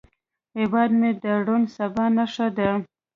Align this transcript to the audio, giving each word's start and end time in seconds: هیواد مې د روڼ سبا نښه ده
هیواد 0.57 0.91
مې 0.99 1.11
د 1.23 1.25
روڼ 1.47 1.61
سبا 1.77 2.05
نښه 2.15 2.47
ده 2.57 2.69